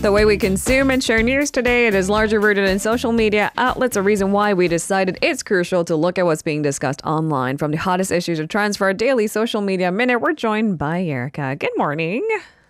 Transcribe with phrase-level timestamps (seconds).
[0.00, 3.52] The way we consume and share news today, it is largely rooted in social media
[3.58, 7.58] outlets, a reason why we decided it's crucial to look at what's being discussed online.
[7.58, 11.02] From the hottest issues of trends for our daily social media minute, we're joined by
[11.02, 11.54] Erica.
[11.54, 12.26] Good morning.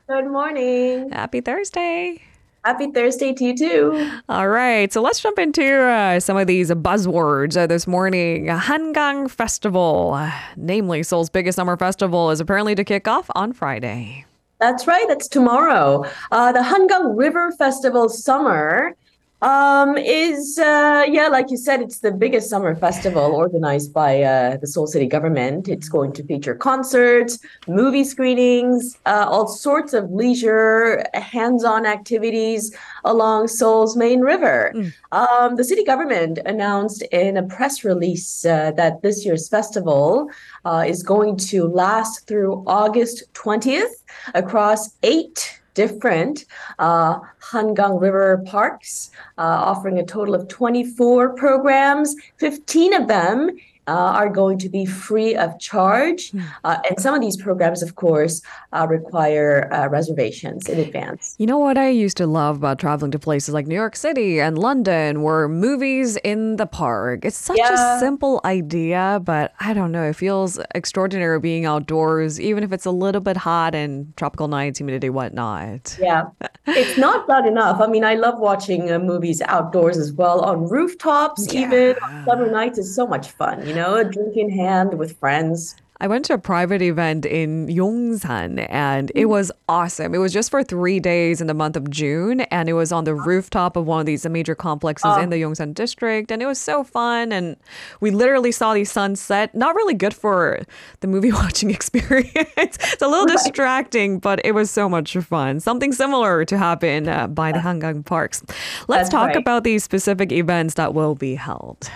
[0.08, 1.10] Good morning.
[1.12, 2.20] Happy Thursday.
[2.64, 4.10] Happy Thursday to you too.
[4.28, 8.46] All right, so let's jump into uh, some of these buzzwords uh, this morning.
[8.46, 14.26] Hangang Festival, uh, namely Seoul's biggest summer festival, is apparently to kick off on Friday.
[14.60, 15.06] That's right.
[15.08, 16.04] That's tomorrow.
[16.30, 18.94] Uh, the Hangang River Festival Summer
[19.42, 24.56] um, is, uh, yeah, like you said, it's the biggest summer festival organized by uh,
[24.58, 25.68] the Seoul City government.
[25.68, 32.76] It's going to feature concerts, movie screenings, uh, all sorts of leisure, hands on activities
[33.04, 34.72] along Seoul's main river.
[34.74, 34.92] Mm.
[35.12, 40.30] Um, the city government announced in a press release uh, that this year's festival
[40.64, 43.90] uh, is going to last through August 20th
[44.34, 46.44] across eight different
[46.78, 52.14] uh, Hangang River parks, uh, offering a total of 24 programs.
[52.38, 53.50] 15 of them
[53.90, 56.30] uh, are going to be free of charge.
[56.30, 56.40] Hmm.
[56.62, 58.40] Uh, and some of these programs, of course,
[58.72, 61.34] uh, require uh, reservations in advance.
[61.38, 64.40] You know what I used to love about traveling to places like New York City
[64.40, 67.24] and London were movies in the park.
[67.24, 67.96] It's such yeah.
[67.96, 70.04] a simple idea, but I don't know.
[70.04, 74.78] It feels extraordinary being outdoors, even if it's a little bit hot and tropical nights,
[74.78, 75.98] humidity, whatnot.
[76.00, 76.28] Yeah,
[76.66, 77.80] it's not bad enough.
[77.80, 81.62] I mean, I love watching uh, movies outdoors as well on rooftops, yeah.
[81.62, 83.79] even on summer nights is so much fun, you know?
[83.80, 85.76] Know, drink in hand with friends.
[86.02, 89.28] I went to a private event in Yongsan and it mm.
[89.28, 90.14] was awesome.
[90.14, 93.04] It was just for three days in the month of June and it was on
[93.04, 96.58] the rooftop of one of these major complexes in the Yongsan district and it was
[96.58, 97.54] so fun and
[98.00, 99.54] we literally saw the sunset.
[99.54, 100.62] Not really good for
[101.00, 102.32] the movie watching experience.
[102.56, 103.36] it's a little right.
[103.36, 105.60] distracting, but it was so much fun.
[105.60, 108.42] Something similar to happen uh, by the Hangang Parks.
[108.88, 109.36] Let's That's talk right.
[109.36, 111.90] about these specific events that will be held.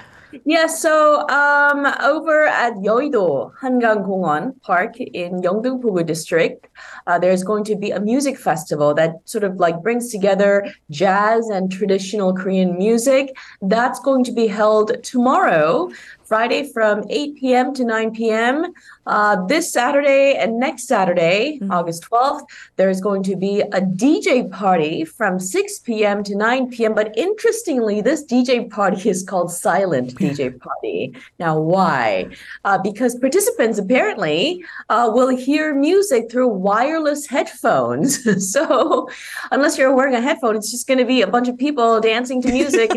[0.45, 6.67] Yeah, so um, over at Yoido Hangang Park in Yeongdeungpo-gu district,
[7.06, 11.49] uh, there's going to be a music festival that sort of like brings together jazz
[11.49, 13.37] and traditional Korean music.
[13.62, 15.91] That's going to be held tomorrow
[16.25, 17.75] Friday from 8 p.m.
[17.75, 18.72] to 9 p.m.
[19.06, 21.70] Uh, this Saturday and next Saturday, mm-hmm.
[21.70, 26.25] August 12th, there's going to be a DJ party from 6 p.m.
[26.25, 26.94] to 9 p.m.
[26.94, 31.15] But interestingly, this DJ party is called Silent DJ Party.
[31.38, 32.28] Now, why?
[32.65, 38.50] Uh, because participants apparently uh, will hear music through wireless headphones.
[38.53, 39.09] so,
[39.50, 42.41] unless you're wearing a headphone, it's just going to be a bunch of people dancing
[42.42, 42.91] to music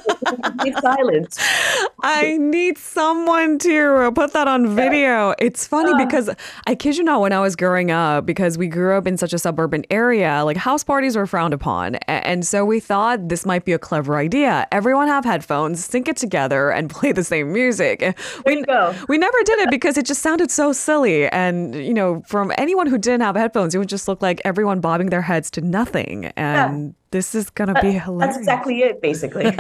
[0.66, 1.38] in silence.
[2.02, 5.34] I need someone to put that on video.
[5.40, 6.30] It's funny because
[6.66, 9.34] I kid you not, when I was growing up, because we grew up in such
[9.34, 11.96] a suburban area, like house parties were frowned upon.
[12.08, 14.68] And so we thought this might be a clever idea.
[14.72, 18.00] Everyone have headphones, sync it together, and play the same music.
[18.00, 18.16] There
[18.46, 18.64] we,
[19.08, 21.28] we never did it because it just sounded so silly.
[21.30, 24.80] And, you know, from anyone who didn't have headphones, it would just look like everyone
[24.80, 26.26] bobbing their heads to nothing.
[26.36, 28.36] And yeah this is going to be hilarious.
[28.36, 29.56] That's exactly it, basically.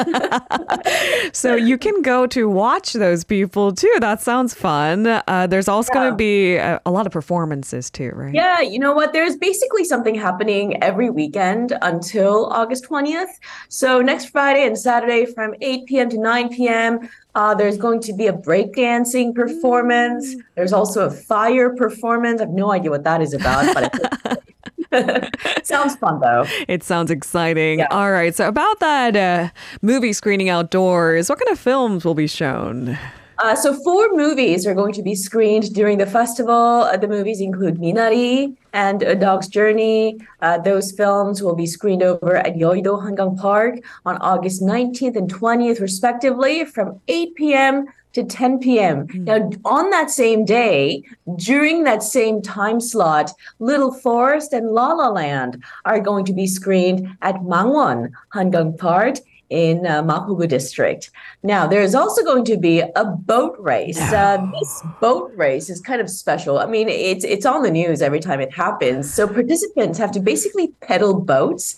[1.33, 3.93] so you can go to watch those people too.
[3.99, 5.07] That sounds fun.
[5.07, 5.99] Uh, there's also yeah.
[5.99, 8.33] going to be a, a, lot of performances too, right?
[8.33, 9.13] Yeah, you know what?
[9.13, 13.31] There's basically something happening every weekend until August 20th.
[13.69, 16.09] So next Friday and Saturday from 8 p.m.
[16.09, 20.35] to 9 p.m., uh, there's going to be a breakdancing performance.
[20.55, 22.41] There's also a fire performance.
[22.41, 24.16] I have no idea what that is about, but
[25.63, 26.45] sounds fun though.
[26.67, 27.79] It sounds exciting.
[27.79, 27.87] Yeah.
[27.91, 28.35] All right.
[28.35, 29.49] So about that uh,
[29.81, 32.97] movie screening outdoors, what kind of films will be shown?
[33.39, 36.55] Uh, so four movies are going to be screened during the festival.
[36.55, 40.17] Uh, the movies include Minari and A Dog's Journey.
[40.41, 43.75] Uh, those films will be screened over at Yoido Hangang Park
[44.07, 49.07] on August 19th and 20th, respectively, from 8 p.m to 10 p.m.
[49.07, 49.23] Mm-hmm.
[49.25, 51.03] Now, on that same day,
[51.35, 56.47] during that same time slot, Little Forest and La La Land are going to be
[56.47, 59.17] screened at Mangwon Hangang Park
[59.49, 61.09] in uh, Mapo-gu district.
[61.43, 64.01] Now, there's also going to be a boat race.
[64.01, 66.59] Uh, this boat race is kind of special.
[66.59, 69.13] I mean, it's it's on the news every time it happens.
[69.13, 71.75] So participants have to basically pedal boats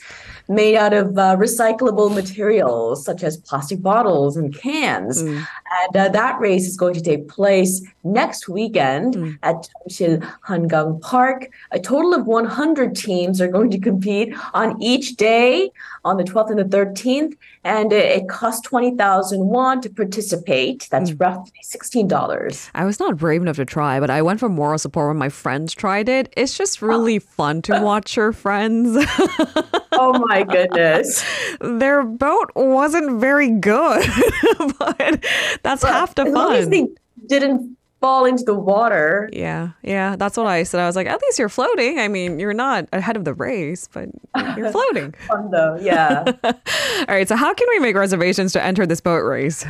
[0.49, 5.23] made out of uh, recyclable materials such as plastic bottles and cans.
[5.23, 5.45] Mm.
[5.83, 9.39] And uh, that race is going to take place next weekend mm.
[9.43, 11.49] at Jamsil Hangang Park.
[11.71, 15.69] A total of 100 teams are going to compete on each day
[16.03, 17.37] on the 12th and the 13th.
[17.63, 20.87] And it, it costs 20,000 won to participate.
[20.89, 21.19] That's mm.
[21.19, 22.69] roughly $16.
[22.73, 25.29] I was not brave enough to try, but I went for moral support when my
[25.29, 26.33] friends tried it.
[26.35, 28.97] It's just really fun to watch your friends.
[29.91, 31.23] oh my my goodness.
[31.59, 34.05] Their boat wasn't very good,
[34.79, 35.25] but
[35.63, 36.33] that's well, half the as fun.
[36.33, 36.87] Long as they
[37.27, 39.29] didn't fall into the water.
[39.33, 40.79] Yeah, yeah, that's what I said.
[40.79, 41.99] I was like, at least you're floating.
[41.99, 44.09] I mean, you're not ahead of the race, but
[44.57, 45.13] you're floating.
[45.27, 46.23] Fun though, yeah.
[46.43, 49.65] All right, so how can we make reservations to enter this boat race?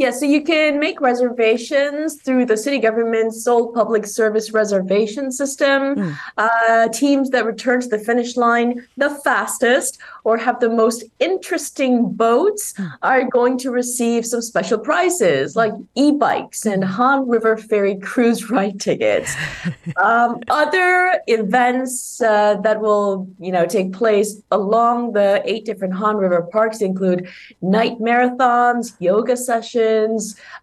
[0.00, 5.94] Yeah, so you can make reservations through the city government's Seoul Public Service Reservation System.
[5.94, 6.18] Mm.
[6.38, 12.12] Uh, teams that return to the finish line the fastest or have the most interesting
[12.12, 12.90] boats mm.
[13.02, 18.80] are going to receive some special prizes like e-bikes and Han River Ferry cruise ride
[18.80, 19.36] tickets.
[19.98, 26.16] um, other events uh, that will, you know, take place along the eight different Han
[26.16, 27.28] River parks include
[27.60, 29.89] night marathons, yoga sessions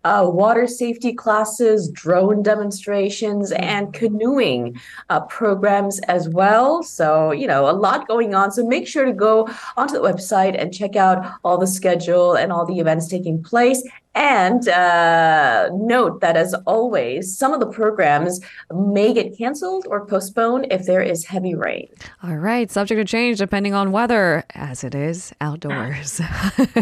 [0.03, 4.79] uh, water safety classes, drone demonstrations, and canoeing
[5.09, 6.83] uh, programs as well.
[6.83, 8.51] So, you know, a lot going on.
[8.51, 12.51] So make sure to go onto the website and check out all the schedule and
[12.51, 13.81] all the events taking place.
[14.17, 18.39] And uh, note that, as always, some of the programs
[18.73, 21.87] may get canceled or postponed if there is heavy rain.
[22.23, 26.19] All right, subject to change depending on weather, as it is outdoors.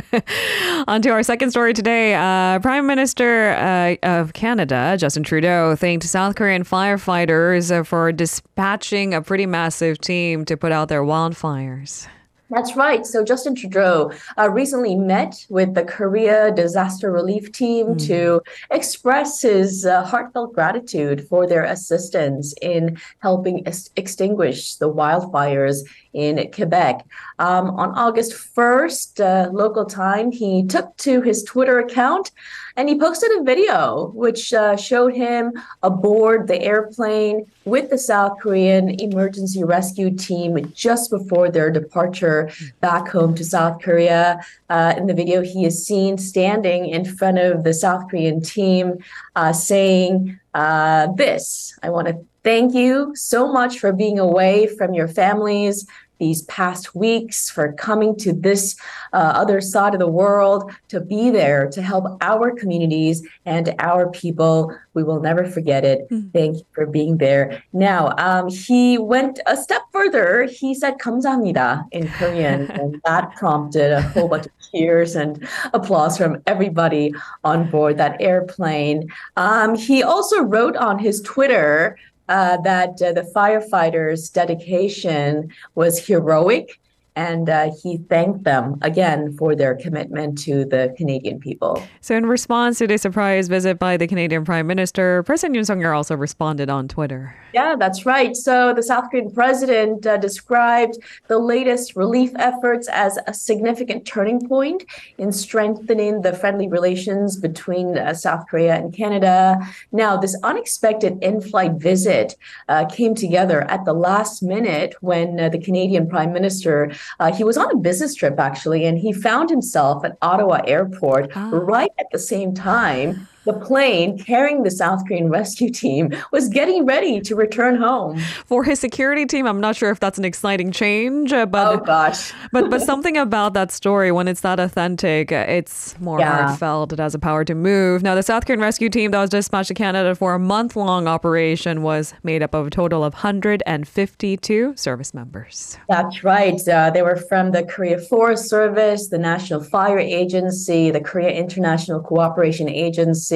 [0.87, 2.15] on to our second story today.
[2.15, 9.21] Uh, Prime Minister uh, of Canada, Justin Trudeau, thanked South Korean firefighters for dispatching a
[9.21, 12.07] pretty massive team to put out their wildfires.
[12.49, 13.05] That's right.
[13.05, 18.07] So Justin Trudeau uh, recently met with the Korea disaster relief team mm.
[18.07, 25.77] to express his uh, heartfelt gratitude for their assistance in helping ex- extinguish the wildfires
[26.15, 27.05] in Quebec.
[27.39, 32.31] Um, on August 1st, uh, local time, he took to his Twitter account
[32.77, 35.53] and he posted a video which uh, showed him
[35.83, 42.49] aboard the airplane with the South Korean emergency rescue team just before their departure
[42.81, 44.39] back home to South Korea.
[44.69, 48.97] Uh, in the video, he is seen standing in front of the South Korean team
[49.35, 54.93] uh, saying, uh, This, I want to thank you so much for being away from
[54.93, 55.87] your families,
[56.18, 58.76] these past weeks, for coming to this
[59.14, 64.10] uh, other side of the world to be there to help our communities and our
[64.10, 64.70] people.
[64.92, 66.06] We will never forget it.
[66.10, 66.28] Mm-hmm.
[66.28, 67.62] Thank you for being there.
[67.72, 70.44] Now, um, he went a step further.
[70.44, 76.18] He said 감사합니다 in Korean, and that prompted a whole bunch of cheers and applause
[76.18, 77.14] from everybody
[77.44, 79.08] on board that airplane.
[79.36, 81.96] Um, he also wrote on his Twitter
[82.27, 86.79] uh, that uh, the firefighters' dedication was heroic
[87.15, 91.81] and uh, he thanked them again for their commitment to the Canadian people.
[92.01, 95.77] So, in response to the surprise visit by the Canadian Prime Minister, President Yoon Suk
[95.77, 97.35] Yeol also responded on Twitter.
[97.53, 98.35] Yeah, that's right.
[98.35, 100.97] So, the South Korean president uh, described
[101.27, 104.83] the latest relief efforts as a significant turning point
[105.17, 109.59] in strengthening the friendly relations between uh, South Korea and Canada.
[109.91, 112.35] Now, this unexpected in-flight visit
[112.67, 117.43] uh, came together at the last minute when uh, the Canadian Prime Minister uh, he
[117.43, 121.49] was on a business trip actually, and he found himself at Ottawa Airport ah.
[121.51, 126.85] right at the same time the plane carrying the South Korean rescue team was getting
[126.85, 128.19] ready to return home.
[128.45, 131.77] For his security team, I'm not sure if that's an exciting change, uh, but oh
[131.77, 136.47] gosh, but but something about that story when it's that authentic, uh, it's more yeah.
[136.47, 136.91] heartfelt.
[136.91, 138.03] It has a power to move.
[138.03, 141.83] Now, the South Korean rescue team that was dispatched to Canada for a month-long operation
[141.83, 145.77] was made up of a total of 152 service members.
[145.87, 146.59] That's right.
[146.67, 152.01] Uh, they were from the Korea Forest Service, the National Fire Agency, the Korea International
[152.01, 153.34] Cooperation Agency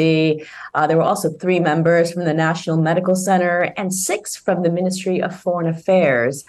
[0.74, 4.70] uh, there were also three members from the National Medical Center and six from the
[4.70, 6.46] Ministry of Foreign Affairs.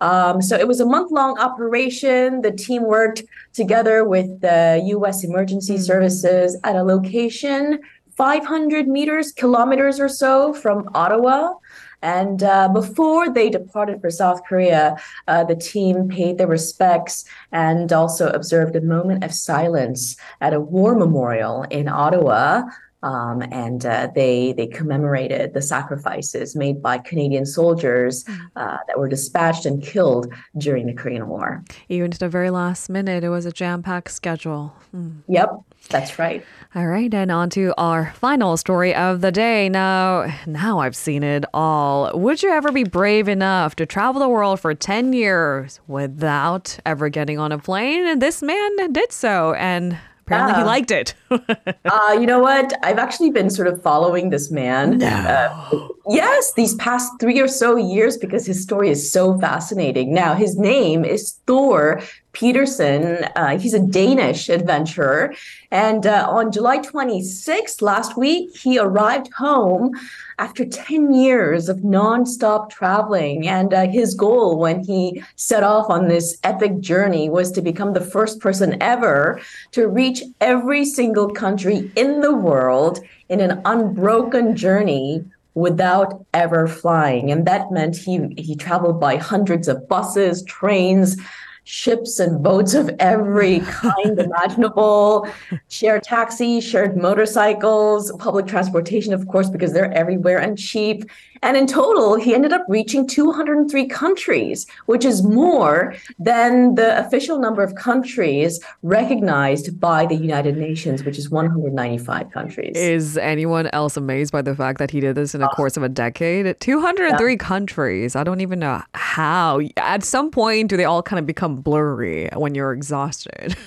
[0.00, 2.42] Um, so it was a month long operation.
[2.42, 5.24] The team worked together with the U.S.
[5.24, 5.82] Emergency mm-hmm.
[5.82, 7.80] Services at a location
[8.16, 11.54] 500 meters, kilometers or so from Ottawa.
[12.02, 14.96] And uh, before they departed for South Korea,
[15.26, 20.60] uh, the team paid their respects and also observed a moment of silence at a
[20.60, 22.64] war memorial in Ottawa
[23.04, 28.38] um, and uh, they they commemorated the sacrifices made by Canadian soldiers mm.
[28.56, 31.62] uh, that were dispatched and killed during the Korean War.
[31.90, 34.74] Even to the very last minute, it was a jam-packed schedule.
[34.96, 35.22] Mm.
[35.28, 35.50] Yep,
[35.90, 36.44] that's right.
[36.74, 39.68] All right, and on to our final story of the day.
[39.68, 42.10] Now, now I've seen it all.
[42.18, 47.10] Would you ever be brave enough to travel the world for 10 years without ever
[47.10, 48.06] getting on a plane?
[48.06, 51.14] And this man did so, and Apparently, he liked it.
[51.84, 52.72] Uh, you know what?
[52.82, 55.02] I've actually been sort of following this man.
[55.02, 60.14] Uh, yes, these past three or so years because his story is so fascinating.
[60.14, 62.00] Now, his name is Thor
[62.34, 63.24] Pedersen.
[63.36, 65.34] Uh, he's a Danish adventurer.
[65.70, 69.92] And uh, on July 26th, last week, he arrived home
[70.38, 73.48] after 10 years of nonstop traveling.
[73.48, 77.92] And uh, his goal when he set off on this epic journey was to become
[77.92, 79.40] the first person ever
[79.72, 85.24] to reach every single country in the world in an unbroken journey
[85.54, 87.30] without ever flying.
[87.30, 91.16] And that meant he, he traveled by hundreds of buses, trains,
[91.64, 95.26] ships and boats of every kind imaginable,
[95.68, 101.04] shared taxis, shared motorcycles, public transportation, of course, because they're everywhere and cheap.
[101.44, 107.38] And in total, he ended up reaching 203 countries, which is more than the official
[107.38, 112.74] number of countries recognized by the United Nations, which is 195 countries.
[112.74, 115.82] Is anyone else amazed by the fact that he did this in a course of
[115.82, 116.58] a decade?
[116.60, 118.16] 203 countries.
[118.16, 119.60] I don't even know how.
[119.76, 123.54] At some point, do they all kind of become blurry when you're exhausted?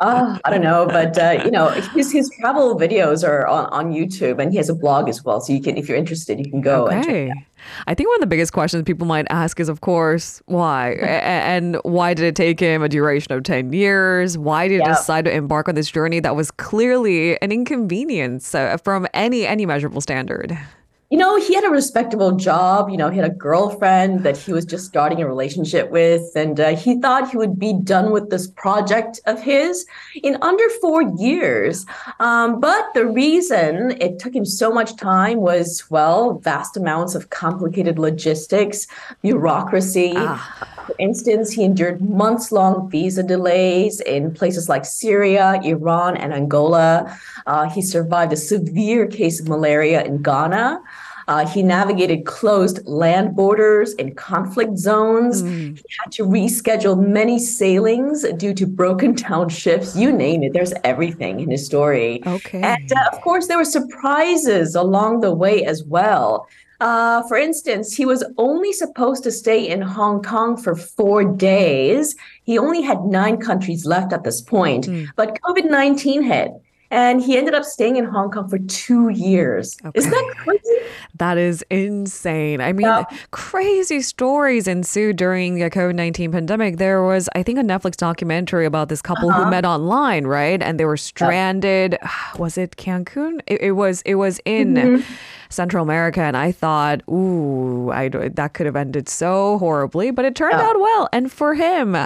[0.00, 3.92] Uh, I don't know, but uh, you know, his his travel videos are on, on
[3.92, 5.40] YouTube, and he has a blog as well.
[5.40, 6.88] So you can, if you're interested, you can go.
[6.88, 7.30] Okay.
[7.86, 10.92] I think one of the biggest questions people might ask is, of course, why?
[10.94, 14.38] And why did it take him a duration of 10 years?
[14.38, 14.88] Why did he Yeah.
[14.94, 19.66] decide to embark on this journey that was clearly an inconvenience uh, from any any
[19.66, 20.56] measurable standard?
[21.10, 22.88] You know, he had a respectable job.
[22.88, 26.60] You know, he had a girlfriend that he was just starting a relationship with, and
[26.60, 29.86] uh, he thought he would be done with this project of his
[30.22, 31.84] in under four years.
[32.20, 37.30] Um, but the reason it took him so much time was, well, vast amounts of
[37.30, 38.86] complicated logistics,
[39.20, 40.14] bureaucracy.
[40.14, 47.18] For instance, he endured months long visa delays in places like Syria, Iran, and Angola.
[47.48, 50.80] Uh, he survived a severe case of malaria in Ghana.
[51.30, 55.42] Uh, he navigated closed land borders and conflict zones.
[55.42, 59.94] He had to reschedule many sailings due to broken down ships.
[59.94, 62.20] You name it, there's everything in his story.
[62.26, 62.60] Okay.
[62.60, 66.48] And uh, of course, there were surprises along the way as well.
[66.80, 72.16] Uh, for instance, he was only supposed to stay in Hong Kong for four days.
[72.42, 76.50] He only had nine countries left at this point, but COVID 19 hit.
[76.92, 79.76] And he ended up staying in Hong Kong for two years.
[79.94, 80.76] Isn't that crazy?
[81.16, 82.60] That is insane.
[82.60, 83.04] I mean, Yeah.
[83.30, 86.78] crazy stories ensued during the COVID 19 pandemic.
[86.78, 89.44] There was, I think, a Netflix documentary about this couple Uh-huh.
[89.44, 90.60] who met online, right?
[90.60, 91.96] And they were stranded.
[92.38, 93.40] Was it Cancun?
[93.46, 95.02] It, it was, it was in Mm-hmm.
[95.52, 96.20] Central America.
[96.20, 100.64] And I thought, ooh, I, that could have ended so horribly, but it turned Yeah.
[100.68, 101.08] out well.
[101.12, 101.96] And for him,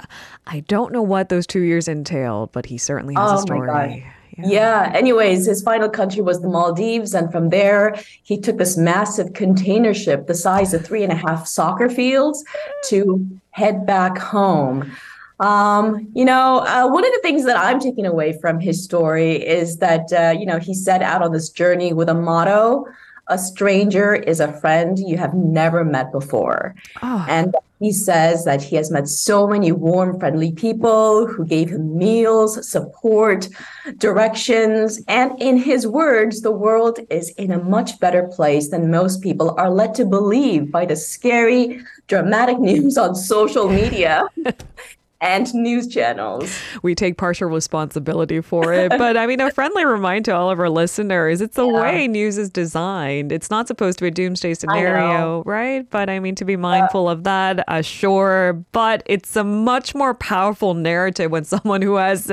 [0.47, 3.43] I don't know what those two years entailed, but he certainly has a Oh my
[3.45, 4.05] story.
[4.37, 4.49] God.
[4.49, 4.91] Yeah.
[4.93, 7.13] Anyways, his final country was the Maldives.
[7.13, 11.15] And from there, he took this massive container ship the size of three and a
[11.15, 12.43] half soccer fields
[12.85, 14.91] to head back home.
[15.39, 19.35] Um, you know, uh, one of the things that I'm taking away from his story
[19.35, 22.85] is that, uh, you know, he set out on this journey with a motto
[23.27, 26.75] a stranger is a friend you have never met before.
[27.01, 27.25] Oh.
[27.27, 31.97] And he says that he has met so many warm, friendly people who gave him
[31.97, 33.49] meals, support,
[33.97, 35.01] directions.
[35.07, 39.53] And in his words, the world is in a much better place than most people
[39.57, 44.25] are led to believe by the scary, dramatic news on social media.
[45.21, 46.59] And news channels.
[46.83, 48.89] we take partial responsibility for it.
[48.97, 52.37] But I mean, a friendly reminder to all of our listeners it's the way news
[52.37, 53.31] is designed.
[53.31, 55.89] It's not supposed to be a doomsday scenario, right?
[55.89, 58.53] But I mean, to be mindful of that, uh, sure.
[58.71, 62.31] But it's a much more powerful narrative when someone who has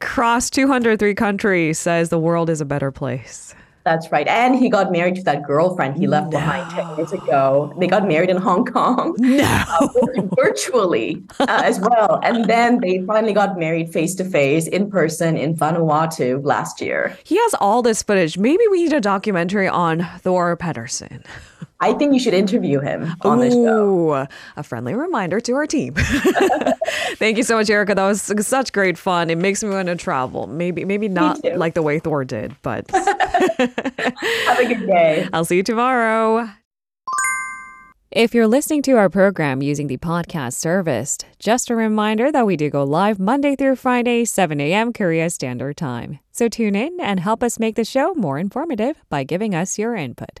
[0.00, 3.54] crossed 203 countries says the world is a better place.
[3.84, 4.28] That's right.
[4.28, 7.74] And he got married to that girlfriend he left behind 10 years ago.
[7.78, 9.16] They got married in Hong Kong.
[9.42, 9.64] No.
[9.80, 9.88] uh,
[10.36, 12.20] virtually uh, as well.
[12.22, 17.16] And then they finally got married face to face in person in Vanuatu last year.
[17.24, 18.36] He has all this footage.
[18.36, 21.24] Maybe we need a documentary on Thor Pedersen.
[21.80, 24.26] I think you should interview him on the show.
[24.56, 25.94] A friendly reminder to our team.
[27.16, 27.94] Thank you so much, Erica.
[27.94, 29.30] That was such great fun.
[29.30, 30.46] It makes me want to travel.
[30.46, 35.28] Maybe, maybe not like the way Thor did, but Have a good day.
[35.32, 36.48] I'll see you tomorrow.
[38.10, 42.56] If you're listening to our program using the podcast service, just a reminder that we
[42.56, 44.92] do go live Monday through Friday, 7 a.m.
[44.92, 46.18] Korea Standard Time.
[46.30, 49.94] So tune in and help us make the show more informative by giving us your
[49.96, 50.40] input.